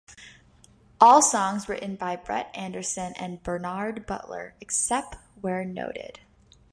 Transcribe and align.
All 0.99 1.21
songs 1.21 1.69
written 1.69 1.95
by 1.95 2.15
Brett 2.15 2.49
Anderson 2.55 3.13
and 3.17 3.43
Bernard 3.43 4.07
Butler 4.07 4.55
except 4.59 5.17
where 5.41 5.63
noted. 5.63 6.21